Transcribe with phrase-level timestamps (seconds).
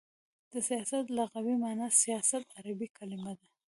[0.51, 3.47] د سیاست لغوی معنا: سیاست عربی کلمه ده.